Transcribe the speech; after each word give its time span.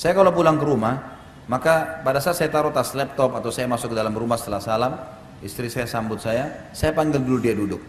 Saya 0.00 0.16
kalau 0.16 0.32
pulang 0.32 0.56
ke 0.56 0.64
rumah, 0.64 0.96
maka 1.44 2.00
pada 2.00 2.24
saat 2.24 2.40
saya 2.40 2.48
taruh 2.48 2.72
tas 2.72 2.96
laptop 2.96 3.36
atau 3.36 3.52
saya 3.52 3.68
masuk 3.68 3.92
ke 3.92 3.96
dalam 4.00 4.16
rumah 4.16 4.40
setelah 4.40 4.64
salam, 4.64 4.96
istri 5.44 5.68
saya 5.68 5.84
sambut 5.84 6.16
saya, 6.24 6.72
saya 6.72 6.96
panggil 6.96 7.20
dulu 7.20 7.36
dia 7.36 7.52
duduk. 7.52 7.84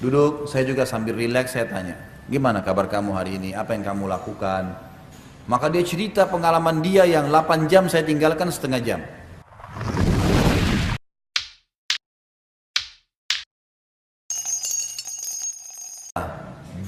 Duduk, 0.00 0.48
saya 0.48 0.64
juga 0.64 0.88
sambil 0.88 1.20
rileks 1.20 1.52
saya 1.52 1.68
tanya, 1.68 2.00
gimana 2.32 2.64
kabar 2.64 2.88
kamu 2.88 3.12
hari 3.12 3.36
ini, 3.36 3.52
apa 3.52 3.76
yang 3.76 3.84
kamu 3.84 4.08
lakukan? 4.08 4.72
Maka 5.44 5.68
dia 5.68 5.84
cerita 5.84 6.24
pengalaman 6.32 6.80
dia 6.80 7.04
yang 7.04 7.28
8 7.28 7.68
jam 7.68 7.92
saya 7.92 8.00
tinggalkan 8.00 8.48
setengah 8.48 8.80
jam. 8.80 9.04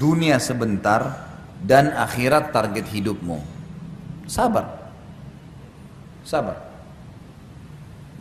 Dunia 0.01 0.41
sebentar 0.41 1.29
dan 1.61 1.93
akhirat 1.93 2.49
target 2.49 2.89
hidupmu. 2.89 3.58
Sabar. 4.29 4.65
Sabar. 6.21 6.69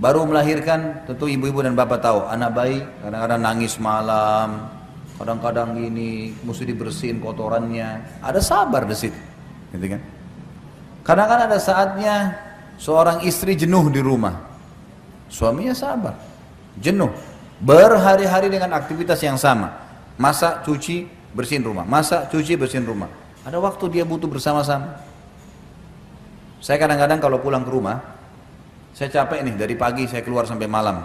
Baru 0.00 0.24
melahirkan, 0.24 1.04
tentu 1.04 1.28
ibu-ibu 1.28 1.60
dan 1.60 1.76
bapak 1.76 2.00
tahu, 2.00 2.24
anak 2.30 2.54
bayi 2.54 2.80
kadang-kadang 3.02 3.40
nangis 3.42 3.76
malam, 3.76 4.70
kadang-kadang 5.18 5.74
ini 5.74 6.32
mesti 6.46 6.64
dibersihin 6.64 7.18
kotorannya. 7.20 8.22
Ada 8.22 8.40
sabar 8.40 8.86
di 8.86 8.94
situ, 8.94 9.18
gitu 9.74 9.98
kan? 9.98 10.00
Kadang-kadang 11.02 11.46
ada 11.50 11.58
saatnya 11.58 12.14
seorang 12.78 13.26
istri 13.26 13.58
jenuh 13.58 13.90
di 13.90 13.98
rumah, 13.98 14.38
suaminya 15.26 15.74
sabar, 15.74 16.14
jenuh, 16.78 17.10
berhari-hari 17.58 18.46
dengan 18.54 18.78
aktivitas 18.78 19.18
yang 19.18 19.34
sama, 19.34 19.82
masak, 20.14 20.62
cuci, 20.62 21.10
bersihin 21.34 21.66
rumah, 21.66 21.82
masak, 21.82 22.30
cuci, 22.30 22.54
bersihin 22.54 22.86
rumah. 22.86 23.10
Ada 23.42 23.58
waktu 23.58 23.98
dia 23.98 24.06
butuh 24.06 24.30
bersama-sama. 24.30 25.07
Saya 26.58 26.76
kadang-kadang 26.82 27.22
kalau 27.22 27.38
pulang 27.38 27.62
ke 27.62 27.70
rumah, 27.70 28.02
saya 28.94 29.14
capek 29.14 29.46
nih 29.46 29.54
dari 29.54 29.74
pagi 29.78 30.10
saya 30.10 30.26
keluar 30.26 30.42
sampai 30.42 30.66
malam. 30.66 30.98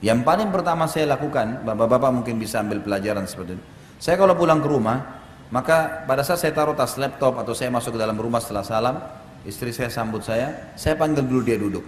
Yang 0.00 0.24
paling 0.26 0.48
pertama 0.48 0.88
saya 0.88 1.12
lakukan, 1.12 1.62
bapak-bapak 1.62 2.10
mungkin 2.10 2.40
bisa 2.40 2.58
ambil 2.64 2.80
pelajaran 2.82 3.28
seperti 3.28 3.54
itu. 3.54 3.64
Saya 4.02 4.18
kalau 4.18 4.34
pulang 4.34 4.58
ke 4.58 4.66
rumah, 4.66 5.22
maka 5.52 6.02
pada 6.08 6.24
saat 6.26 6.42
saya 6.42 6.50
taruh 6.56 6.74
tas 6.74 6.98
laptop 6.98 7.38
atau 7.38 7.54
saya 7.54 7.70
masuk 7.70 7.94
ke 7.94 8.00
dalam 8.00 8.16
rumah 8.18 8.40
setelah 8.40 8.64
salam, 8.66 8.96
istri 9.44 9.70
saya 9.70 9.92
sambut 9.92 10.24
saya, 10.24 10.74
saya 10.74 10.98
panggil 10.98 11.22
dulu 11.22 11.42
dia 11.44 11.60
duduk. 11.60 11.84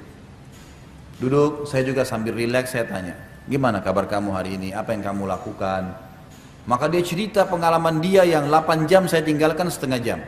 Duduk, 1.19 1.65
saya 1.67 1.83
juga 1.89 2.05
sambil 2.05 2.37
rileks 2.37 2.77
saya 2.77 2.85
tanya, 2.85 3.17
gimana 3.49 3.81
kabar 3.81 4.05
kamu 4.07 4.31
hari 4.31 4.61
ini, 4.61 4.77
apa 4.77 4.93
yang 4.93 5.03
kamu 5.03 5.25
lakukan? 5.25 5.97
Maka 6.69 6.87
dia 6.93 7.01
cerita 7.01 7.49
pengalaman 7.49 7.99
dia 7.99 8.23
yang 8.29 8.47
8 8.47 8.85
jam 8.87 9.09
saya 9.09 9.25
tinggalkan 9.25 9.73
setengah 9.73 10.01
jam. 10.05 10.21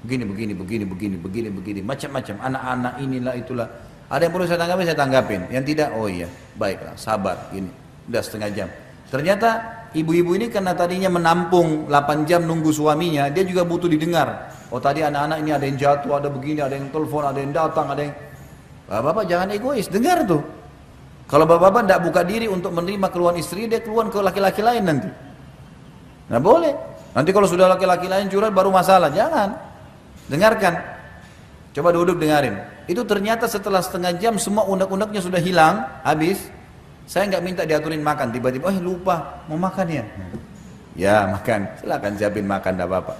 Begini, 0.00 0.24
begini, 0.24 0.52
begini, 0.56 0.84
begini, 0.88 1.16
begini, 1.20 1.48
begini, 1.52 1.80
macam-macam. 1.84 2.36
Anak-anak 2.40 2.92
inilah 3.04 3.34
itulah. 3.36 3.68
Ada 4.10 4.26
yang 4.26 4.32
perlu 4.32 4.46
saya 4.48 4.58
tanggapi, 4.58 4.82
saya 4.88 4.98
tanggapin. 4.98 5.40
Yang 5.52 5.64
tidak, 5.70 5.88
oh 5.92 6.08
iya, 6.08 6.26
baiklah, 6.56 6.96
sabar. 6.96 7.52
Gini, 7.52 7.68
udah 8.08 8.22
setengah 8.24 8.48
jam. 8.50 8.68
Ternyata 9.12 9.48
ibu-ibu 9.92 10.34
ini 10.38 10.48
karena 10.48 10.72
tadinya 10.72 11.12
menampung 11.12 11.86
8 11.90 12.24
jam 12.24 12.48
nunggu 12.48 12.72
suaminya, 12.72 13.28
dia 13.28 13.44
juga 13.44 13.66
butuh 13.68 13.90
didengar. 13.90 14.50
Oh 14.70 14.78
tadi 14.78 15.02
anak-anak 15.02 15.38
ini 15.42 15.50
ada 15.50 15.64
yang 15.66 15.78
jatuh, 15.78 16.10
ada 16.16 16.28
begini, 16.30 16.62
ada 16.62 16.74
yang 16.78 16.88
telepon, 16.94 17.22
ada 17.26 17.38
yang 17.42 17.52
datang, 17.52 17.86
ada 17.90 18.02
yang... 18.06 18.14
Bapak-bapak 18.90 19.24
jangan 19.30 19.48
egois, 19.54 19.86
dengar 19.86 20.26
tuh. 20.26 20.42
Kalau 21.30 21.46
bapak-bapak 21.46 21.86
tidak 21.86 22.00
buka 22.02 22.20
diri 22.26 22.46
untuk 22.50 22.74
menerima 22.74 23.06
keluhan 23.14 23.38
istri, 23.38 23.70
dia 23.70 23.78
keluhan 23.78 24.10
ke 24.10 24.18
laki-laki 24.18 24.62
lain 24.64 24.82
nanti. 24.82 25.10
Nah 26.30 26.40
boleh. 26.42 26.74
Nanti 27.14 27.30
kalau 27.30 27.46
sudah 27.46 27.70
laki-laki 27.70 28.10
lain 28.10 28.26
curhat 28.26 28.50
baru 28.50 28.74
masalah, 28.74 29.10
jangan. 29.14 29.69
Dengarkan. 30.30 30.78
Coba 31.74 31.90
duduk 31.90 32.22
dengarin. 32.22 32.62
Itu 32.86 33.02
ternyata 33.02 33.50
setelah 33.50 33.82
setengah 33.82 34.14
jam 34.18 34.38
semua 34.38 34.66
undak-undaknya 34.66 35.18
sudah 35.22 35.42
hilang, 35.42 35.82
habis. 36.06 36.50
Saya 37.10 37.26
nggak 37.26 37.42
minta 37.42 37.62
diaturin 37.66 37.98
makan, 38.00 38.30
tiba-tiba, 38.30 38.70
oh 38.70 38.78
lupa, 38.78 39.42
mau 39.50 39.58
makan 39.58 39.86
ya? 39.90 40.04
Ya 40.94 41.26
makan, 41.26 41.66
silakan 41.82 42.12
siapin 42.14 42.46
makan, 42.46 42.78
tidak 42.78 42.86
apa-apa. 42.86 43.14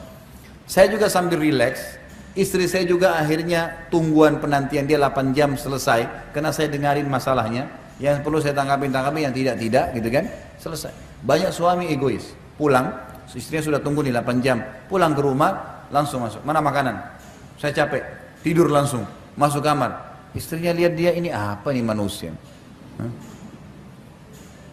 Saya 0.71 0.87
juga 0.95 1.11
sambil 1.11 1.43
rileks, 1.43 1.99
istri 2.39 2.71
saya 2.71 2.87
juga 2.87 3.19
akhirnya 3.19 3.91
tungguan 3.91 4.39
penantian 4.39 4.87
dia 4.87 4.95
8 4.95 5.35
jam 5.35 5.59
selesai, 5.59 6.31
karena 6.31 6.55
saya 6.55 6.71
dengarin 6.71 7.11
masalahnya, 7.11 7.67
yang 8.01 8.25
perlu 8.25 8.41
saya 8.41 8.57
tanggapin 8.57 8.89
tanggapin 8.89 9.29
yang 9.29 9.35
tidak 9.37 9.57
tidak 9.61 9.85
gitu 9.93 10.09
kan 10.09 10.25
selesai 10.57 10.91
banyak 11.21 11.53
suami 11.53 11.93
egois 11.93 12.33
pulang 12.57 12.97
istrinya 13.37 13.63
sudah 13.63 13.81
tunggu 13.85 14.01
nih 14.01 14.17
8 14.17 14.41
jam 14.41 14.65
pulang 14.89 15.13
ke 15.13 15.21
rumah 15.21 15.80
langsung 15.91 16.25
masuk. 16.25 16.43
Mana 16.47 16.63
makanan? 16.65 16.97
Saya 17.61 17.75
capek, 17.77 18.03
tidur 18.41 18.73
langsung, 18.73 19.05
masuk 19.37 19.61
kamar. 19.61 20.11
Istrinya 20.33 20.71
lihat 20.73 20.95
dia 20.95 21.13
ini 21.13 21.29
apa 21.29 21.75
nih 21.75 21.85
manusia? 21.85 22.33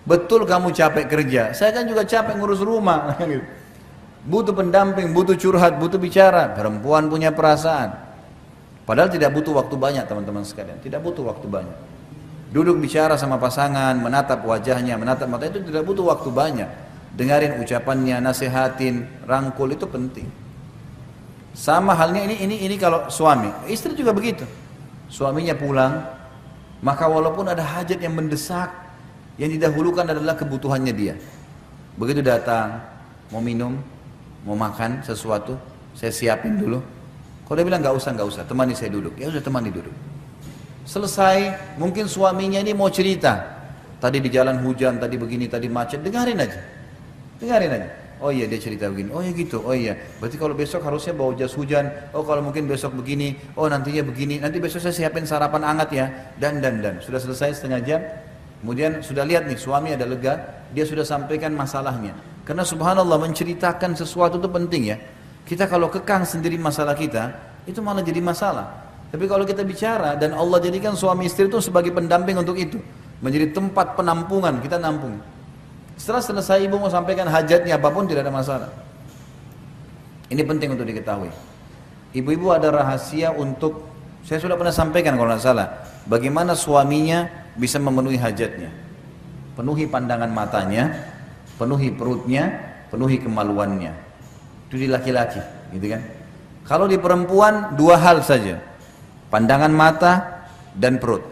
Betul 0.08 0.48
kamu 0.48 0.72
capek 0.72 1.06
kerja, 1.12 1.52
saya 1.52 1.76
kan 1.76 1.84
juga 1.84 2.08
capek 2.08 2.40
ngurus 2.40 2.64
rumah. 2.64 3.12
Gitu. 3.28 3.44
Butuh 4.28 4.52
pendamping, 4.52 5.16
butuh 5.16 5.40
curhat, 5.40 5.80
butuh 5.80 5.96
bicara. 5.96 6.52
Perempuan 6.52 7.08
punya 7.08 7.32
perasaan. 7.32 7.96
Padahal 8.84 9.08
tidak 9.08 9.32
butuh 9.32 9.56
waktu 9.56 9.76
banyak 9.80 10.04
teman-teman 10.04 10.44
sekalian, 10.44 10.80
tidak 10.84 11.04
butuh 11.04 11.28
waktu 11.28 11.48
banyak. 11.48 11.78
Duduk 12.52 12.80
bicara 12.80 13.20
sama 13.20 13.36
pasangan, 13.36 14.00
menatap 14.00 14.48
wajahnya, 14.48 14.96
menatap 14.96 15.28
mata 15.28 15.48
itu 15.52 15.60
tidak 15.64 15.84
butuh 15.84 16.08
waktu 16.08 16.32
banyak. 16.32 16.70
Dengarin 17.16 17.60
ucapannya, 17.60 18.24
nasihatin, 18.24 19.28
rangkul 19.28 19.76
itu 19.76 19.84
penting. 19.88 20.47
Sama 21.58 21.98
halnya 21.98 22.22
ini 22.22 22.38
ini 22.38 22.56
ini 22.70 22.76
kalau 22.78 23.10
suami, 23.10 23.50
istri 23.66 23.98
juga 23.98 24.14
begitu. 24.14 24.46
Suaminya 25.10 25.58
pulang, 25.58 26.06
maka 26.86 27.10
walaupun 27.10 27.50
ada 27.50 27.66
hajat 27.66 27.98
yang 27.98 28.14
mendesak, 28.14 28.70
yang 29.42 29.50
didahulukan 29.50 30.06
adalah 30.06 30.38
kebutuhannya 30.38 30.94
dia. 30.94 31.18
Begitu 31.98 32.22
datang, 32.22 32.78
mau 33.34 33.42
minum, 33.42 33.74
mau 34.46 34.54
makan 34.54 35.02
sesuatu, 35.02 35.58
saya 35.98 36.14
siapin 36.14 36.62
dulu. 36.62 36.78
Kalau 37.50 37.58
dia 37.58 37.66
bilang 37.66 37.82
nggak 37.82 37.96
usah 37.98 38.14
nggak 38.14 38.28
usah, 38.30 38.44
temani 38.46 38.78
saya 38.78 38.94
duduk. 38.94 39.18
Ya 39.18 39.34
sudah 39.34 39.42
temani 39.42 39.74
duduk. 39.74 39.96
Selesai, 40.86 41.58
mungkin 41.82 42.06
suaminya 42.06 42.62
ini 42.62 42.78
mau 42.78 42.94
cerita. 42.94 43.58
Tadi 43.98 44.22
di 44.22 44.30
jalan 44.30 44.62
hujan, 44.62 45.02
tadi 45.02 45.18
begini, 45.18 45.50
tadi 45.50 45.66
macet, 45.66 46.06
dengarin 46.06 46.38
aja. 46.38 46.62
Dengarin 47.42 47.72
aja. 47.82 47.90
Oh 48.18 48.34
iya 48.34 48.50
dia 48.50 48.58
cerita 48.58 48.90
begini. 48.90 49.14
Oh 49.14 49.22
iya 49.22 49.32
gitu. 49.34 49.62
Oh 49.62 49.78
iya. 49.78 49.94
Berarti 50.18 50.42
kalau 50.42 50.58
besok 50.58 50.82
harusnya 50.82 51.14
bawa 51.14 51.38
jas 51.38 51.54
hujan. 51.54 51.86
Oh 52.18 52.26
kalau 52.26 52.42
mungkin 52.42 52.66
besok 52.66 52.98
begini. 52.98 53.38
Oh 53.54 53.70
nantinya 53.70 54.02
begini. 54.02 54.42
Nanti 54.42 54.58
besok 54.58 54.82
saya 54.82 54.94
siapin 54.94 55.30
sarapan 55.30 55.62
hangat 55.62 55.90
ya. 55.94 56.06
Dan 56.42 56.58
dan 56.58 56.82
dan. 56.82 56.98
Sudah 56.98 57.22
selesai 57.22 57.62
setengah 57.62 57.82
jam. 57.86 58.02
Kemudian 58.66 59.06
sudah 59.06 59.22
lihat 59.22 59.46
nih 59.46 59.54
suami 59.54 59.94
ada 59.94 60.10
lega. 60.10 60.66
Dia 60.74 60.82
sudah 60.90 61.06
sampaikan 61.06 61.54
masalahnya. 61.54 62.18
Karena 62.42 62.66
subhanallah 62.66 63.22
menceritakan 63.22 63.94
sesuatu 63.94 64.42
itu 64.42 64.50
penting 64.50 64.84
ya. 64.90 64.98
Kita 65.46 65.70
kalau 65.70 65.94
kekang 65.94 66.26
sendiri 66.26 66.58
masalah 66.58 66.98
kita. 66.98 67.38
Itu 67.70 67.86
malah 67.86 68.02
jadi 68.02 68.18
masalah. 68.18 68.90
Tapi 69.14 69.30
kalau 69.30 69.46
kita 69.46 69.62
bicara 69.62 70.18
dan 70.18 70.34
Allah 70.34 70.58
jadikan 70.58 70.98
suami 70.98 71.30
istri 71.30 71.46
itu 71.46 71.62
sebagai 71.62 71.94
pendamping 71.94 72.34
untuk 72.34 72.58
itu. 72.58 72.82
Menjadi 73.22 73.54
tempat 73.54 73.94
penampungan. 73.94 74.58
Kita 74.58 74.82
nampung. 74.82 75.37
Setelah 75.98 76.22
selesai 76.22 76.64
ibu 76.64 76.78
mau 76.78 76.94
sampaikan 76.94 77.26
hajatnya 77.26 77.82
apa 77.82 77.90
pun 77.90 78.06
tidak 78.06 78.30
ada 78.30 78.34
masalah. 78.34 78.70
Ini 80.30 80.46
penting 80.46 80.78
untuk 80.78 80.86
diketahui. 80.86 81.34
Ibu-ibu 82.14 82.54
ada 82.54 82.70
rahasia 82.70 83.34
untuk 83.34 83.84
saya 84.24 84.38
sudah 84.44 84.60
pernah 84.60 84.76
sampaikan 84.76 85.16
kalau 85.16 85.34
tidak 85.34 85.44
salah. 85.44 85.68
Bagaimana 86.08 86.54
suaminya 86.54 87.28
bisa 87.56 87.80
memenuhi 87.80 88.20
hajatnya. 88.20 88.72
Penuhi 89.58 89.90
pandangan 89.90 90.30
matanya, 90.30 90.94
penuhi 91.58 91.90
perutnya, 91.96 92.52
penuhi 92.94 93.18
kemaluannya. 93.18 93.96
Itu 94.68 94.76
di 94.78 94.92
laki-laki, 94.92 95.40
gitu 95.74 95.96
kan? 95.96 96.02
Kalau 96.68 96.86
di 96.92 97.00
perempuan 97.00 97.80
dua 97.80 97.96
hal 97.96 98.20
saja. 98.20 98.60
Pandangan 99.32 99.72
mata 99.72 100.44
dan 100.76 101.00
perut. 101.00 101.24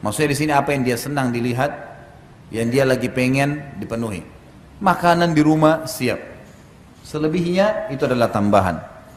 Maksudnya 0.00 0.30
di 0.30 0.38
sini 0.38 0.52
apa 0.54 0.70
yang 0.70 0.82
dia 0.86 0.94
senang 0.94 1.34
dilihat, 1.34 1.70
yang 2.50 2.68
dia 2.68 2.82
lagi 2.82 3.06
pengen 3.10 3.78
dipenuhi. 3.78 4.22
Makanan 4.82 5.32
di 5.32 5.42
rumah 5.42 5.86
siap. 5.86 6.18
Selebihnya 7.06 7.90
itu 7.90 8.06
adalah 8.06 8.30
tambahan. 8.30 8.76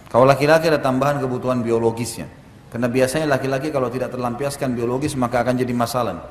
Kalau 0.10 0.30
laki-laki 0.30 0.70
ada 0.70 0.78
tambahan 0.78 1.18
kebutuhan 1.18 1.66
biologisnya. 1.66 2.30
Karena 2.70 2.90
biasanya 2.90 3.30
laki-laki 3.30 3.70
kalau 3.70 3.90
tidak 3.90 4.14
terlampiaskan 4.14 4.74
biologis 4.74 5.14
maka 5.14 5.46
akan 5.46 5.62
jadi 5.62 5.74
masalah. 5.74 6.26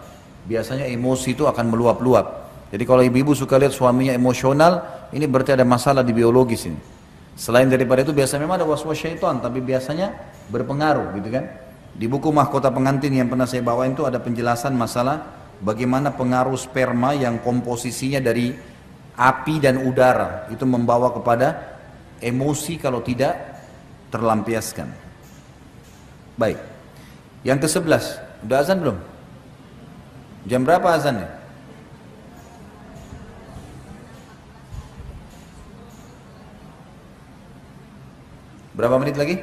Biasanya 0.47 0.91
emosi 0.91 1.39
itu 1.39 1.47
akan 1.47 1.71
meluap-luap. 1.71 2.51
Jadi 2.75 2.83
kalau 2.83 3.03
ibu-ibu 3.05 3.31
suka 3.37 3.59
lihat 3.63 3.71
suaminya 3.71 4.11
emosional, 4.11 5.07
ini 5.15 5.27
berarti 5.31 5.55
ada 5.55 5.63
masalah 5.63 6.03
di 6.03 6.11
biologis 6.11 6.67
ini. 6.67 6.79
Selain 7.39 7.69
daripada 7.69 8.03
itu 8.03 8.11
biasanya 8.11 8.49
memang 8.49 8.59
ada 8.63 8.67
was-was 8.67 8.99
syaitan, 8.99 9.39
tapi 9.39 9.63
biasanya 9.63 10.13
berpengaruh 10.51 11.15
gitu 11.21 11.29
kan. 11.31 11.45
Di 11.93 12.09
buku 12.09 12.33
Mahkota 12.33 12.73
Pengantin 12.73 13.13
yang 13.13 13.29
pernah 13.29 13.45
saya 13.45 13.61
bawa 13.61 13.85
itu 13.85 14.03
ada 14.09 14.17
penjelasan 14.17 14.73
masalah 14.73 15.42
bagaimana 15.63 16.11
pengaruh 16.13 16.59
sperma 16.59 17.15
yang 17.15 17.39
komposisinya 17.41 18.19
dari 18.19 18.53
api 19.15 19.55
dan 19.63 19.79
udara 19.87 20.51
itu 20.51 20.67
membawa 20.67 21.15
kepada 21.15 21.79
emosi 22.19 22.77
kalau 22.83 23.01
tidak 23.01 23.39
terlampiaskan. 24.11 24.91
Baik. 26.37 26.59
Yang 27.47 27.59
ke 27.67 27.69
sebelas, 27.71 28.05
udah 28.43 28.59
azan 28.63 28.79
belum? 28.83 28.99
Jam 30.47 30.67
berapa 30.67 30.95
azannya? 30.95 31.31
Berapa 38.73 38.97
menit 38.97 39.17
lagi? 39.21 39.37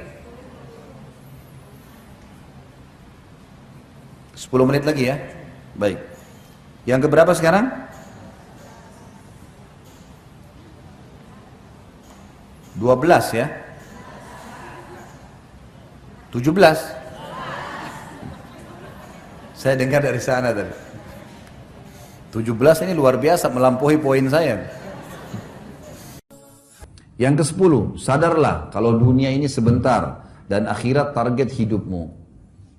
10 4.34 4.66
menit 4.66 4.84
lagi 4.88 5.14
ya. 5.14 5.16
Baik. 5.78 6.09
Yang 6.88 7.10
keberapa 7.10 7.32
sekarang? 7.36 7.90
12 12.80 13.36
ya. 13.36 13.48
17. 16.32 16.80
Saya 19.60 19.76
dengar 19.76 20.00
dari 20.00 20.22
sana 20.24 20.56
tadi. 20.56 20.72
17 22.32 22.86
ini 22.88 22.94
luar 22.96 23.20
biasa 23.20 23.52
melampaui 23.52 23.98
poin 24.00 24.24
saya. 24.30 24.70
Yang 27.20 27.44
ke-10, 27.44 28.00
sadarlah 28.00 28.72
kalau 28.72 28.96
dunia 28.96 29.28
ini 29.28 29.52
sebentar 29.52 30.24
dan 30.48 30.72
akhirat 30.72 31.12
target 31.12 31.52
hidupmu. 31.52 32.08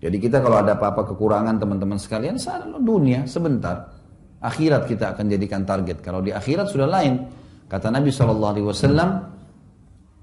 Jadi 0.00 0.16
kita 0.16 0.40
kalau 0.40 0.64
ada 0.64 0.80
apa-apa 0.80 1.12
kekurangan 1.12 1.60
teman-teman 1.60 2.00
sekalian, 2.00 2.40
sadarlah 2.40 2.80
dunia 2.80 3.28
sebentar. 3.28 3.92
Akhirat 4.40 4.88
kita 4.88 5.12
akan 5.12 5.28
jadikan 5.28 5.68
target. 5.68 6.00
Kalau 6.00 6.24
di 6.24 6.32
akhirat 6.32 6.72
sudah 6.72 6.88
lain. 6.88 7.20
Kata 7.68 7.92
Nabi 7.92 8.10
SAW 8.10 8.96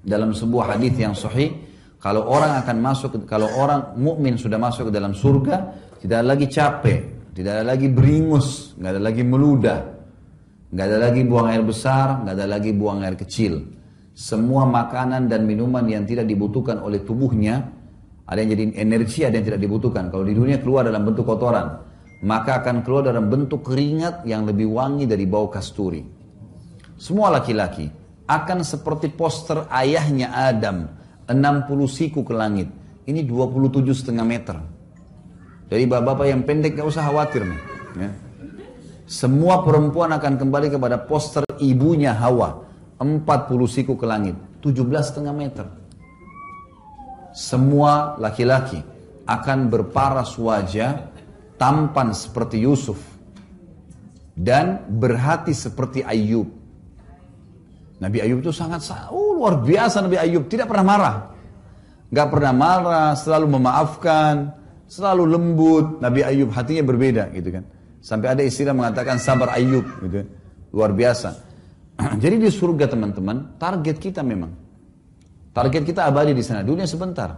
dalam 0.03 0.35
sebuah 0.35 0.75
hadis 0.75 0.93
yang 0.97 1.15
sahih, 1.15 1.53
kalau 2.01 2.27
orang 2.27 2.59
akan 2.59 2.77
masuk, 2.81 3.11
kalau 3.23 3.47
orang 3.55 3.95
mukmin 3.95 4.35
sudah 4.35 4.59
masuk 4.59 4.89
ke 4.89 4.93
dalam 4.93 5.15
surga, 5.15 5.55
tidak 6.01 6.25
ada 6.25 6.27
lagi 6.35 6.45
capek, 6.51 6.99
tidak 7.31 7.61
ada 7.61 7.65
lagi 7.71 7.87
beringus, 7.87 8.75
nggak 8.75 8.91
ada 8.97 9.01
lagi 9.01 9.23
meludah, 9.23 9.79
nggak 10.75 10.85
ada 10.91 10.97
lagi 11.07 11.21
buang 11.23 11.47
air 11.47 11.63
besar, 11.63 12.25
nggak 12.25 12.35
ada 12.35 12.47
lagi 12.51 12.71
buang 12.75 12.99
air 13.05 13.15
kecil 13.15 13.77
semua 14.17 14.65
makanan 14.65 15.29
dan 15.29 15.45
minuman 15.45 15.85
yang 15.85 16.01
tidak 16.01 16.25
dibutuhkan 16.25 16.81
oleh 16.81 17.05
tubuhnya, 17.05 17.76
ada 18.27 18.43
yang 18.43 18.51
jadi 18.51 18.63
energi, 18.75 19.23
ada 19.23 19.39
yang 19.39 19.47
tidak 19.47 19.61
dibutuhkan. 19.63 20.11
Kalau 20.11 20.27
di 20.27 20.35
dunia 20.35 20.59
keluar 20.59 20.83
dalam 20.83 21.07
bentuk 21.07 21.23
kotoran, 21.23 21.79
maka 22.27 22.59
akan 22.59 22.83
keluar 22.83 23.07
dalam 23.07 23.31
bentuk 23.31 23.63
keringat 23.63 24.27
yang 24.27 24.43
lebih 24.43 24.67
wangi 24.67 25.07
dari 25.07 25.23
bau 25.23 25.47
kasturi. 25.47 26.03
Semua 26.99 27.31
laki-laki 27.31 27.87
akan 28.27 28.67
seperti 28.67 29.15
poster 29.15 29.63
ayahnya 29.71 30.35
Adam, 30.35 30.91
60 31.31 31.87
siku 31.87 32.27
ke 32.27 32.35
langit. 32.35 32.67
Ini 33.07 33.23
27 33.23 33.95
setengah 33.95 34.27
meter. 34.27 34.59
Jadi 35.71 35.83
bapak-bapak 35.87 36.27
yang 36.27 36.43
pendek 36.43 36.75
gak 36.75 36.87
usah 36.91 37.07
khawatir 37.07 37.47
nih. 37.47 37.61
Ya. 37.95 38.11
Semua 39.07 39.63
perempuan 39.63 40.11
akan 40.11 40.35
kembali 40.35 40.67
kepada 40.75 40.99
poster 40.99 41.47
ibunya 41.63 42.11
Hawa. 42.11 42.67
40 42.97 43.23
siku 43.69 43.93
ke 43.93 44.09
langit, 44.09 44.33
17 44.65 44.83
setengah 45.05 45.31
meter. 45.31 45.69
Semua 47.37 48.17
laki-laki 48.17 48.81
akan 49.29 49.69
berparas 49.69 50.33
wajah, 50.41 51.05
tampan 51.61 52.09
seperti 52.09 52.65
Yusuf, 52.65 52.97
dan 54.33 54.81
berhati 54.89 55.53
seperti 55.53 56.01
Ayub. 56.01 56.49
Nabi 58.01 58.25
Ayub 58.25 58.41
itu 58.41 58.49
sangat 58.49 58.89
oh, 59.13 59.37
luar 59.37 59.61
biasa 59.61 60.01
Nabi 60.01 60.17
Ayub, 60.17 60.49
tidak 60.49 60.65
pernah 60.65 60.85
marah. 60.97 61.15
Gak 62.09 62.27
pernah 62.33 62.53
marah, 62.57 63.09
selalu 63.13 63.45
memaafkan, 63.53 64.57
selalu 64.89 65.29
lembut. 65.29 65.85
Nabi 66.01 66.25
Ayub 66.25 66.49
hatinya 66.49 66.89
berbeda 66.89 67.29
gitu 67.37 67.53
kan. 67.53 67.63
Sampai 68.01 68.33
ada 68.33 68.41
istilah 68.41 68.73
mengatakan 68.73 69.21
sabar 69.21 69.53
Ayub 69.53 69.85
gitu. 70.01 70.25
Kan. 70.25 70.27
Luar 70.73 70.89
biasa. 70.89 71.37
Jadi 72.23 72.41
di 72.41 72.49
surga 72.49 72.89
teman-teman, 72.89 73.61
target 73.61 74.01
kita 74.01 74.25
memang. 74.25 74.66
Target 75.57 75.89
kita 75.89 76.05
abadi 76.05 76.37
di 76.37 76.45
sana. 76.45 76.61
Dunia 76.61 76.85
sebentar. 76.85 77.33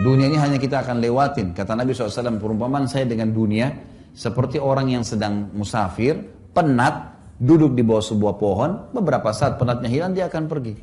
Dunia 0.00 0.24
ini 0.24 0.40
hanya 0.40 0.56
kita 0.56 0.80
akan 0.80 1.04
lewatin. 1.04 1.52
Kata 1.52 1.76
Nabi 1.76 1.92
SAW, 1.92 2.40
perumpamaan 2.40 2.88
saya 2.88 3.04
dengan 3.04 3.28
dunia 3.28 3.68
seperti 4.16 4.56
orang 4.56 4.88
yang 4.88 5.04
sedang 5.04 5.52
musafir, 5.52 6.16
penat, 6.56 7.12
duduk 7.36 7.76
di 7.76 7.84
bawah 7.84 8.00
sebuah 8.00 8.40
pohon, 8.40 8.70
beberapa 8.96 9.28
saat 9.36 9.60
penatnya 9.60 9.92
hilang, 9.92 10.16
dia 10.16 10.32
akan 10.32 10.48
pergi. 10.48 10.80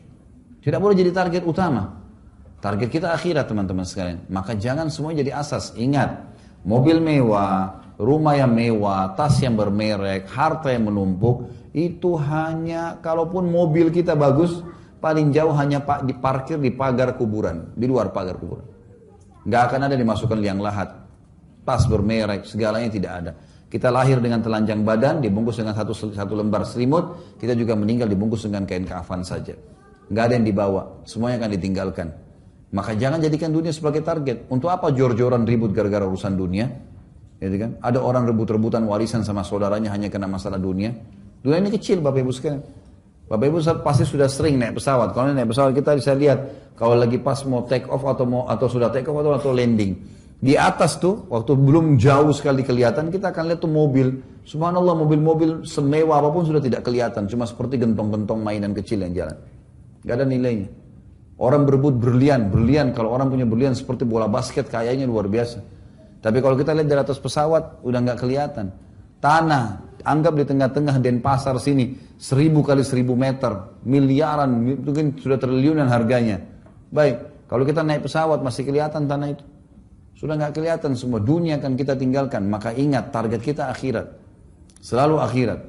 Tidak 0.61 0.77
boleh 0.77 0.93
jadi 0.93 1.09
target 1.09 1.41
utama. 1.41 1.89
Target 2.61 2.89
kita 2.93 3.17
akhirat 3.17 3.49
teman-teman 3.49 3.89
sekalian. 3.89 4.29
Maka 4.29 4.53
jangan 4.53 4.93
semua 4.93 5.17
jadi 5.17 5.33
asas. 5.41 5.73
Ingat, 5.73 6.21
mobil 6.61 7.01
mewah, 7.01 7.81
rumah 7.97 8.37
yang 8.37 8.53
mewah, 8.53 9.17
tas 9.17 9.41
yang 9.41 9.57
bermerek, 9.57 10.29
harta 10.29 10.69
yang 10.69 10.85
menumpuk, 10.85 11.49
itu 11.73 12.13
hanya 12.13 13.01
kalaupun 13.01 13.49
mobil 13.49 13.89
kita 13.89 14.13
bagus 14.13 14.61
paling 14.99 15.31
jauh 15.31 15.55
hanya 15.55 15.81
pak 15.81 16.03
diparkir 16.05 16.59
di 16.59 16.71
pagar 16.75 17.15
kuburan 17.15 17.73
di 17.73 17.87
luar 17.87 18.11
pagar 18.11 18.35
kuburan. 18.37 18.67
Nggak 19.47 19.61
akan 19.71 19.79
ada 19.87 19.95
dimasukkan 19.95 20.37
liang 20.39 20.59
lahat. 20.59 20.91
Tas 21.63 21.87
bermerek 21.87 22.45
segalanya 22.45 22.91
tidak 22.91 23.11
ada. 23.11 23.31
Kita 23.69 23.93
lahir 23.93 24.17
dengan 24.19 24.41
telanjang 24.41 24.81
badan 24.81 25.21
dibungkus 25.21 25.61
dengan 25.61 25.77
satu 25.77 25.93
satu 25.93 26.33
lembar 26.33 26.65
selimut 26.65 27.37
kita 27.37 27.53
juga 27.53 27.77
meninggal 27.77 28.09
dibungkus 28.09 28.45
dengan 28.45 28.65
kain 28.67 28.83
kafan 28.83 29.21
saja. 29.23 29.55
Nggak 30.09 30.23
ada 30.25 30.33
yang 30.35 30.45
dibawa 30.45 30.81
semuanya 31.05 31.45
akan 31.45 31.51
ditinggalkan. 31.53 32.07
Maka 32.69 32.93
jangan 32.93 33.17
jadikan 33.17 33.49
dunia 33.49 33.73
sebagai 33.73 34.05
target. 34.05 34.45
Untuk 34.49 34.69
apa 34.69 34.93
jor-joran 34.93 35.45
ribut 35.45 35.73
gara-gara 35.73 36.05
urusan 36.05 36.37
dunia? 36.37 36.69
Gitu 37.41 37.55
kan? 37.57 37.81
Ada 37.81 37.97
orang 37.97 38.29
rebut-rebutan 38.29 38.85
warisan 38.85 39.25
sama 39.25 39.41
saudaranya 39.41 39.89
hanya 39.89 40.11
karena 40.11 40.29
masalah 40.29 40.61
dunia. 40.61 40.93
Dunia 41.41 41.57
ini 41.65 41.71
kecil 41.73 42.03
Bapak 42.03 42.21
Ibu 42.21 42.31
sekalian. 42.35 42.61
Bapak 43.29 43.45
Ibu 43.45 43.61
pasti 43.85 44.09
sudah 44.09 44.25
sering 44.25 44.57
naik 44.57 44.81
pesawat. 44.81 45.13
Kalau 45.13 45.29
naik 45.29 45.53
pesawat 45.53 45.77
kita 45.77 45.93
bisa 45.93 46.17
lihat 46.17 46.73
kalau 46.73 46.97
lagi 46.97 47.21
pas 47.21 47.37
mau 47.45 47.61
take 47.69 47.85
off 47.85 48.01
atau 48.01 48.25
mau 48.25 48.49
atau 48.49 48.65
sudah 48.65 48.89
take 48.89 49.05
off 49.05 49.21
atau, 49.21 49.37
atau 49.37 49.51
landing. 49.53 49.93
Di 50.41 50.57
atas 50.57 50.97
tuh 50.97 51.29
waktu 51.29 51.53
belum 51.53 52.01
jauh 52.01 52.33
sekali 52.33 52.65
kelihatan 52.65 53.13
kita 53.13 53.29
akan 53.29 53.53
lihat 53.53 53.61
tuh 53.61 53.69
mobil. 53.69 54.17
Subhanallah 54.49 54.97
mobil-mobil 54.97 55.61
semewah 55.61 56.25
apa 56.25 56.29
pun 56.33 56.41
sudah 56.49 56.57
tidak 56.57 56.81
kelihatan. 56.81 57.29
Cuma 57.29 57.45
seperti 57.45 57.77
gentong-gentong 57.77 58.41
mainan 58.41 58.73
kecil 58.73 59.05
yang 59.05 59.13
jalan. 59.13 59.37
Gak 60.09 60.15
ada 60.17 60.25
nilainya. 60.25 60.73
Orang 61.37 61.69
berebut 61.69 62.01
berlian, 62.01 62.49
berlian. 62.49 62.97
Kalau 62.97 63.13
orang 63.13 63.29
punya 63.29 63.45
berlian 63.45 63.77
seperti 63.77 64.09
bola 64.09 64.25
basket 64.25 64.67
kayaknya 64.73 65.05
luar 65.05 65.29
biasa. 65.29 65.61
Tapi 66.19 66.37
kalau 66.43 66.59
kita 66.59 66.75
lihat 66.75 66.87
dari 66.91 66.99
atas 66.99 67.15
pesawat 67.15 67.79
udah 67.79 67.99
nggak 68.03 68.19
kelihatan. 68.19 68.75
Tanah, 69.23 69.88
Anggap 70.09 70.33
di 70.41 70.41
tengah-tengah 70.41 70.97
Denpasar 70.97 71.53
sini, 71.61 71.93
seribu 72.17 72.65
kali 72.65 72.81
seribu 72.81 73.13
meter, 73.13 73.77
miliaran, 73.85 74.81
mungkin 74.81 75.13
sudah 75.13 75.37
triliunan 75.37 75.85
harganya. 75.85 76.41
Baik, 76.89 77.45
kalau 77.45 77.61
kita 77.61 77.85
naik 77.85 78.09
pesawat 78.09 78.41
masih 78.41 78.65
kelihatan 78.65 79.05
tanah 79.05 79.37
itu. 79.37 79.45
Sudah 80.17 80.33
nggak 80.33 80.57
kelihatan 80.57 80.97
semua, 80.97 81.21
dunia 81.21 81.61
akan 81.61 81.77
kita 81.77 81.93
tinggalkan. 81.93 82.49
Maka 82.49 82.73
ingat 82.73 83.13
target 83.13 83.37
kita 83.37 83.69
akhirat. 83.69 84.09
Selalu 84.81 85.21
akhirat. 85.21 85.59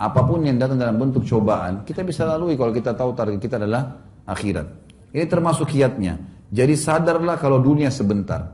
Apa 0.00 0.24
pun 0.24 0.48
yang 0.48 0.56
datang 0.56 0.80
dalam 0.80 0.96
bentuk 0.96 1.28
cobaan, 1.28 1.84
kita 1.84 2.00
bisa 2.00 2.24
lalui 2.24 2.56
kalau 2.56 2.72
kita 2.72 2.96
tahu 2.96 3.12
target 3.12 3.36
kita 3.36 3.60
adalah 3.60 4.00
akhirat. 4.24 4.66
Ini 5.12 5.28
termasuk 5.28 5.76
kiatnya. 5.76 6.16
Jadi 6.48 6.72
sadarlah 6.72 7.36
kalau 7.36 7.60
dunia 7.60 7.92
sebentar. 7.92 8.48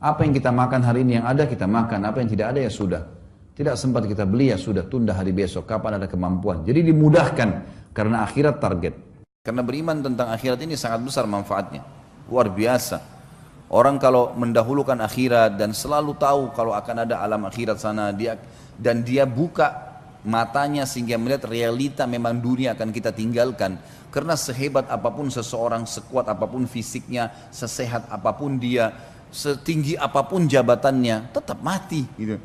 Apa 0.00 0.24
yang 0.24 0.32
kita 0.32 0.48
makan 0.48 0.80
hari 0.80 1.04
ini 1.04 1.20
yang 1.20 1.28
ada 1.28 1.44
kita 1.44 1.68
makan, 1.68 2.08
apa 2.08 2.24
yang 2.24 2.30
tidak 2.32 2.56
ada 2.56 2.60
ya 2.64 2.72
sudah. 2.72 3.17
Tidak 3.58 3.74
sempat 3.74 4.06
kita 4.06 4.22
beli 4.22 4.54
ya 4.54 4.56
sudah 4.56 4.86
tunda 4.86 5.10
hari 5.18 5.34
besok. 5.34 5.66
Kapan 5.66 5.98
ada 5.98 6.06
kemampuan. 6.06 6.62
Jadi 6.62 6.94
dimudahkan 6.94 7.48
karena 7.90 8.22
akhirat 8.22 8.62
target. 8.62 8.94
Karena 9.42 9.66
beriman 9.66 9.98
tentang 9.98 10.30
akhirat 10.30 10.62
ini 10.62 10.78
sangat 10.78 11.02
besar 11.02 11.26
manfaatnya. 11.26 11.82
Luar 12.30 12.54
biasa. 12.54 13.02
Orang 13.74 13.98
kalau 13.98 14.30
mendahulukan 14.38 15.02
akhirat 15.02 15.58
dan 15.58 15.74
selalu 15.74 16.14
tahu 16.14 16.54
kalau 16.54 16.70
akan 16.70 17.02
ada 17.02 17.18
alam 17.18 17.50
akhirat 17.50 17.82
sana 17.82 18.14
dia 18.14 18.38
dan 18.78 19.02
dia 19.02 19.26
buka 19.26 19.90
matanya 20.22 20.86
sehingga 20.86 21.18
melihat 21.18 21.50
realita 21.50 22.06
memang 22.06 22.38
dunia 22.38 22.78
akan 22.78 22.94
kita 22.94 23.10
tinggalkan 23.10 23.74
karena 24.14 24.38
sehebat 24.38 24.86
apa 24.86 25.10
pun 25.12 25.28
seseorang 25.28 25.84
sekuat 25.84 26.30
apa 26.30 26.48
pun 26.48 26.64
fisiknya 26.64 27.28
sesehat 27.52 28.08
apa 28.08 28.34
pun 28.34 28.56
dia 28.56 28.88
setinggi 29.28 30.00
apa 30.00 30.24
pun 30.24 30.48
jabatannya 30.48 31.30
tetap 31.30 31.60
mati 31.60 32.08
gitu 32.16 32.40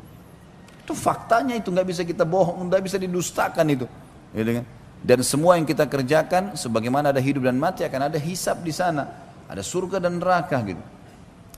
itu 0.84 0.92
faktanya 0.92 1.56
itu 1.56 1.72
nggak 1.72 1.88
bisa 1.88 2.04
kita 2.04 2.28
bohong, 2.28 2.68
nggak 2.68 2.84
bisa 2.84 3.00
didustakan 3.00 3.64
itu. 3.72 3.88
Gitu 4.36 4.50
kan? 4.60 4.64
Dan 5.00 5.20
semua 5.24 5.56
yang 5.56 5.64
kita 5.64 5.88
kerjakan, 5.88 6.56
sebagaimana 6.56 7.12
ada 7.12 7.20
hidup 7.20 7.48
dan 7.48 7.56
mati 7.56 7.84
akan 7.84 8.12
ada 8.12 8.20
hisap 8.20 8.60
di 8.60 8.72
sana, 8.72 9.08
ada 9.48 9.64
surga 9.64 10.00
dan 10.00 10.20
neraka 10.20 10.60
gitu. 10.64 10.80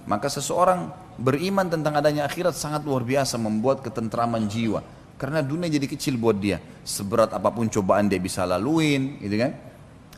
Maka 0.06 0.30
seseorang 0.30 0.90
beriman 1.18 1.66
tentang 1.66 1.99
adanya 1.99 2.30
akhirat 2.30 2.54
sangat 2.54 2.87
luar 2.87 3.02
biasa 3.02 3.35
membuat 3.38 3.83
ketentraman 3.83 4.47
jiwa. 4.47 4.83
Karena 5.18 5.42
dunia 5.42 5.66
jadi 5.66 5.87
kecil 5.90 6.14
buat 6.18 6.38
dia. 6.38 6.62
Seberat 6.87 7.35
apa 7.35 7.50
pun 7.50 7.66
cobaan 7.66 8.06
dia 8.06 8.23
bisa 8.23 8.47
laluin, 8.47 9.18
gitu 9.18 9.37
kan? 9.38 9.52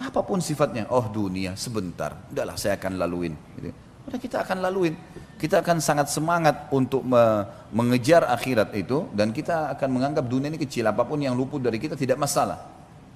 Apa 0.04 0.20
pun 0.24 0.44
sifatnya, 0.44 0.88
oh 0.92 1.08
dunia 1.08 1.56
sebentar, 1.56 2.12
udahlah 2.28 2.56
saya 2.60 2.76
akan 2.76 3.00
laluin. 3.00 3.32
Gitu. 3.56 3.72
Udah 4.08 4.18
kita 4.20 4.44
akan 4.44 4.60
laluin. 4.64 4.94
Kita 5.38 5.62
akan 5.62 5.78
sangat 5.78 6.11
semangat 6.11 6.66
untuk 6.75 7.07
me 7.07 7.47
mengejar 7.71 8.26
akhirat 8.26 8.75
itu 8.75 9.07
dan 9.14 9.30
kita 9.30 9.71
akan 9.78 9.88
menganggap 9.95 10.26
dunia 10.26 10.50
ini 10.50 10.59
kecil. 10.59 10.83
Apa 10.90 11.07
pun 11.07 11.23
yang 11.23 11.38
luput 11.38 11.62
dari 11.62 11.78
kita 11.78 11.95
tidak 11.95 12.18
masalah. 12.18 12.59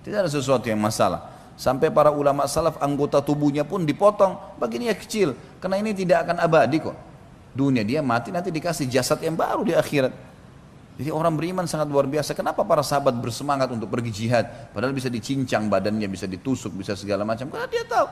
Tidak 0.07 0.23
ada 0.23 0.31
sesuatu 0.31 0.71
yang 0.71 0.79
masalah. 0.79 1.35
Sampai 1.59 1.91
para 1.91 2.15
ulama 2.15 2.47
salaf 2.47 2.79
anggota 2.79 3.19
tubuhnya 3.19 3.67
pun 3.67 3.83
dipotong. 3.83 4.39
Baginya 4.57 4.95
kecil. 4.95 5.35
Karena 5.59 5.83
ini 5.83 5.91
tidak 5.93 6.31
akan 6.31 6.37
abadi 6.47 6.79
kok. 6.79 6.97
Dunia 7.53 7.83
dia 7.83 8.01
mati 8.01 8.31
nanti 8.31 8.55
dikasih 8.55 8.87
jasad 8.87 9.19
yang 9.21 9.35
baru 9.35 9.67
di 9.67 9.75
akhirat. 9.75 10.15
Jadi 11.03 11.11
orang 11.11 11.35
beriman 11.35 11.67
sangat 11.67 11.91
luar 11.91 12.07
biasa. 12.07 12.39
Kenapa 12.39 12.63
para 12.63 12.85
sahabat 12.85 13.19
bersemangat 13.19 13.67
untuk 13.73 13.91
pergi 13.91 14.13
jihad? 14.13 14.71
Padahal 14.71 14.95
bisa 14.95 15.11
dicincang 15.11 15.67
badannya 15.67 16.07
bisa 16.07 16.31
ditusuk 16.31 16.71
bisa 16.77 16.95
segala 16.95 17.27
macam. 17.27 17.51
Karena 17.51 17.67
dia 17.67 17.83
tahu 17.83 18.07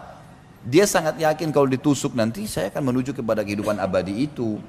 dia 0.60 0.84
sangat 0.84 1.16
yakin 1.16 1.48
kalau 1.56 1.64
ditusuk 1.64 2.12
nanti 2.12 2.44
saya 2.44 2.68
akan 2.68 2.92
menuju 2.92 3.16
kepada 3.16 3.40
kehidupan 3.40 3.80
abadi 3.80 4.28
itu. 4.28 4.60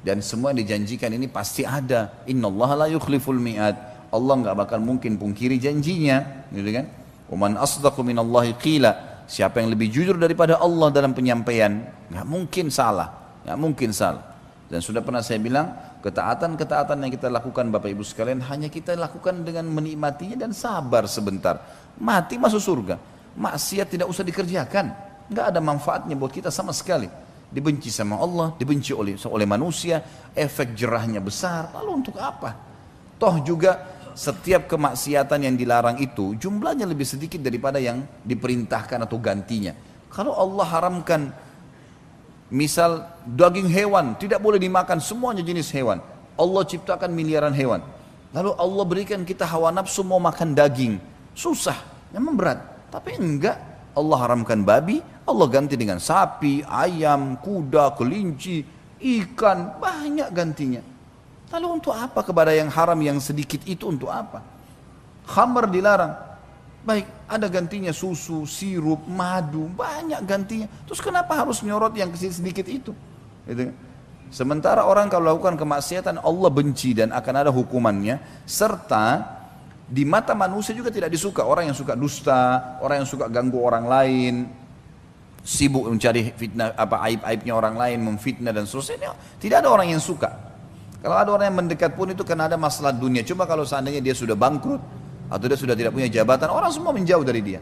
Dan 0.00 0.24
semua 0.24 0.54
yang 0.56 0.64
dijanjikan 0.64 1.12
ini 1.12 1.28
pasti 1.28 1.68
ada. 1.68 2.24
Inna 2.24 2.48
Allah 2.48 2.70
la 2.84 2.86
yukhliful 2.88 3.36
mi'ad. 3.36 3.76
Allah 4.08 4.34
nggak 4.40 4.56
bakal 4.56 4.80
mungkin 4.80 5.20
pungkiri 5.20 5.60
janjinya, 5.60 6.48
gitu 6.48 6.70
kan? 6.72 6.86
Uman 7.28 7.60
asdaqu 7.60 8.00
minallahi 8.00 8.56
qila. 8.56 9.20
Siapa 9.28 9.60
yang 9.60 9.68
lebih 9.68 9.92
jujur 9.92 10.16
daripada 10.16 10.56
Allah 10.56 10.88
dalam 10.88 11.12
penyampaian, 11.12 11.84
nggak 12.08 12.24
mungkin 12.24 12.72
salah, 12.72 13.36
nggak 13.44 13.58
mungkin 13.60 13.92
salah. 13.92 14.24
Dan 14.72 14.80
sudah 14.80 15.04
pernah 15.04 15.20
saya 15.20 15.36
bilang, 15.36 15.76
ketaatan-ketaatan 16.00 17.04
yang 17.04 17.12
kita 17.12 17.28
lakukan 17.28 17.68
Bapak 17.68 17.92
Ibu 17.92 18.00
sekalian 18.00 18.40
hanya 18.48 18.72
kita 18.72 18.96
lakukan 18.96 19.44
dengan 19.44 19.68
menikmatinya 19.68 20.40
dan 20.40 20.56
sabar 20.56 21.04
sebentar. 21.04 21.60
Mati 22.00 22.40
masuk 22.40 22.64
surga. 22.64 22.96
Maksiat 23.36 23.92
tidak 23.92 24.08
usah 24.08 24.24
dikerjakan 24.24 25.07
nggak 25.28 25.46
ada 25.54 25.60
manfaatnya 25.60 26.16
buat 26.16 26.32
kita 26.32 26.48
sama 26.48 26.72
sekali. 26.72 27.08
Dibenci 27.48 27.88
sama 27.88 28.20
Allah, 28.20 28.52
dibenci 28.60 28.92
oleh 28.92 29.16
oleh 29.24 29.46
manusia, 29.48 30.04
efek 30.36 30.76
jerahnya 30.76 31.20
besar. 31.24 31.72
Lalu 31.72 32.04
untuk 32.04 32.16
apa? 32.20 32.52
Toh 33.16 33.40
juga 33.40 33.96
setiap 34.12 34.66
kemaksiatan 34.68 35.46
yang 35.46 35.54
dilarang 35.54 35.96
itu 36.02 36.34
jumlahnya 36.36 36.84
lebih 36.84 37.06
sedikit 37.06 37.38
daripada 37.38 37.80
yang 37.80 38.04
diperintahkan 38.26 39.06
atau 39.06 39.16
gantinya. 39.16 39.72
Kalau 40.12 40.34
Allah 40.34 40.66
haramkan 40.66 41.32
misal 42.52 43.04
daging 43.24 43.68
hewan 43.68 44.16
tidak 44.16 44.40
boleh 44.40 44.58
dimakan 44.58 44.98
semuanya 44.98 45.44
jenis 45.44 45.72
hewan. 45.72 46.02
Allah 46.38 46.62
ciptakan 46.66 47.14
miliaran 47.14 47.54
hewan. 47.54 47.80
Lalu 48.34 48.50
Allah 48.60 48.84
berikan 48.84 49.20
kita 49.24 49.48
hawa 49.48 49.72
nafsu 49.72 50.04
mau 50.04 50.20
makan 50.20 50.52
daging. 50.52 51.00
Susah, 51.32 51.78
memang 52.12 52.36
berat. 52.36 52.60
Tapi 52.92 53.16
enggak, 53.16 53.56
Allah 53.98 54.18
haramkan 54.22 54.62
babi, 54.62 55.02
Allah 55.26 55.46
ganti 55.50 55.74
dengan 55.74 55.98
sapi, 55.98 56.62
ayam, 56.62 57.34
kuda, 57.42 57.98
kelinci, 57.98 58.62
ikan, 59.02 59.82
banyak 59.82 60.30
gantinya. 60.30 60.82
Lalu 61.50 61.66
untuk 61.82 61.92
apa 61.96 62.22
kepada 62.22 62.54
yang 62.54 62.70
haram 62.70 62.96
yang 63.02 63.18
sedikit 63.18 63.60
itu 63.66 63.90
untuk 63.90 64.12
apa? 64.12 64.44
Khamar 65.26 65.66
dilarang. 65.66 66.14
Baik, 66.86 67.04
ada 67.26 67.50
gantinya 67.50 67.92
susu, 67.92 68.46
sirup, 68.48 69.02
madu, 69.04 69.68
banyak 69.74 70.22
gantinya. 70.24 70.70
Terus 70.86 71.02
kenapa 71.02 71.36
harus 71.36 71.60
nyorot 71.60 71.92
yang 71.98 72.14
sedikit 72.14 72.64
itu? 72.64 72.94
Gitu. 73.44 73.74
Sementara 74.28 74.84
orang 74.84 75.08
kalau 75.08 75.32
lakukan 75.32 75.56
kemaksiatan 75.56 76.20
Allah 76.20 76.50
benci 76.52 76.92
dan 76.92 77.16
akan 77.16 77.34
ada 77.34 77.50
hukumannya 77.52 78.20
serta 78.44 79.37
di 79.88 80.04
mata 80.04 80.36
manusia 80.36 80.76
juga 80.76 80.92
tidak 80.92 81.08
disuka 81.08 81.48
orang 81.48 81.72
yang 81.72 81.76
suka 81.76 81.96
dusta, 81.96 82.76
orang 82.84 83.02
yang 83.04 83.08
suka 83.08 83.24
ganggu 83.32 83.56
orang 83.56 83.88
lain, 83.88 84.34
sibuk 85.40 85.88
mencari 85.88 86.28
fitnah 86.36 86.76
apa 86.76 87.00
aib-aibnya 87.08 87.56
orang 87.56 87.74
lain, 87.80 87.98
memfitnah 88.04 88.52
dan 88.52 88.68
seterusnya. 88.68 89.16
Tidak 89.40 89.64
ada 89.64 89.72
orang 89.72 89.88
yang 89.88 90.02
suka. 90.02 90.28
Kalau 91.00 91.16
ada 91.16 91.30
orang 91.32 91.46
yang 91.48 91.58
mendekat 91.64 91.96
pun 91.96 92.12
itu 92.12 92.20
karena 92.20 92.52
ada 92.52 92.60
masalah 92.60 92.92
dunia. 92.92 93.24
Cuma 93.24 93.48
kalau 93.48 93.64
seandainya 93.64 94.04
dia 94.04 94.12
sudah 94.12 94.36
bangkrut 94.36 94.82
atau 95.32 95.44
dia 95.48 95.56
sudah 95.56 95.72
tidak 95.72 95.96
punya 95.96 96.12
jabatan, 96.12 96.52
orang 96.52 96.68
semua 96.68 96.92
menjauh 96.92 97.24
dari 97.24 97.40
dia. 97.40 97.60